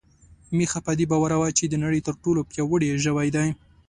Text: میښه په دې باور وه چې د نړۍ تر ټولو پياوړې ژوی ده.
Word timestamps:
میښه 0.55 0.79
په 0.85 0.91
دې 0.99 1.05
باور 1.11 1.31
وه 1.39 1.49
چې 1.57 1.65
د 1.67 1.75
نړۍ 1.83 1.99
تر 2.07 2.13
ټولو 2.23 2.41
پياوړې 2.51 2.89
ژوی 3.05 3.29
ده. 3.35 3.43